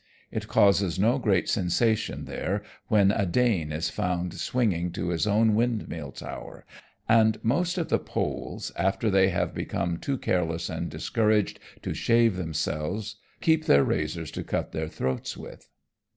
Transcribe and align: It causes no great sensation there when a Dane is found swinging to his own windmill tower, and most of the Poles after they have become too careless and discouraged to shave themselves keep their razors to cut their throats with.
It 0.31 0.47
causes 0.47 0.97
no 0.97 1.19
great 1.19 1.47
sensation 1.47 2.25
there 2.25 2.63
when 2.87 3.11
a 3.11 3.23
Dane 3.27 3.71
is 3.71 3.91
found 3.91 4.33
swinging 4.33 4.91
to 4.93 5.09
his 5.09 5.27
own 5.27 5.53
windmill 5.53 6.11
tower, 6.11 6.65
and 7.07 7.37
most 7.43 7.77
of 7.77 7.89
the 7.89 7.99
Poles 7.99 8.71
after 8.75 9.11
they 9.11 9.29
have 9.29 9.53
become 9.53 9.97
too 9.99 10.17
careless 10.17 10.69
and 10.71 10.89
discouraged 10.89 11.59
to 11.83 11.93
shave 11.93 12.35
themselves 12.35 13.17
keep 13.41 13.65
their 13.65 13.83
razors 13.83 14.31
to 14.31 14.43
cut 14.43 14.71
their 14.71 14.87
throats 14.87 15.37
with. 15.37 15.69